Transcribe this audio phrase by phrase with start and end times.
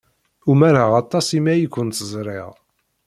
[0.51, 2.49] Umareɣ aṭas imi ay kent-ẓriɣ.